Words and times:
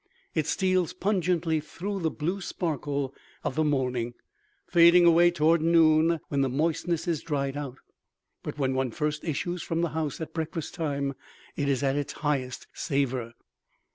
It 0.33 0.47
steals 0.47 0.93
pungently 0.93 1.59
through 1.59 1.99
the 1.99 2.09
blue 2.09 2.41
sparkle 2.41 3.13
of 3.43 3.53
the 3.53 3.63
morning, 3.63 4.15
fading 4.65 5.05
away 5.05 5.29
toward 5.29 5.61
noon 5.61 6.19
when 6.27 6.41
the 6.41 6.49
moistness 6.49 7.07
is 7.07 7.21
dried 7.21 7.55
out. 7.55 7.77
But 8.41 8.57
when 8.57 8.73
one 8.73 8.89
first 8.89 9.23
issues 9.23 9.61
from 9.61 9.81
the 9.81 9.89
house 9.89 10.19
at 10.19 10.33
breakfast 10.33 10.73
time 10.73 11.13
it 11.55 11.69
is 11.69 11.83
at 11.83 11.97
its 11.97 12.13
highest 12.13 12.65
savor. 12.73 13.33